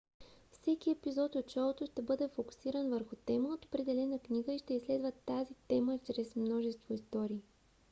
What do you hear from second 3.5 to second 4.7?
определена книга и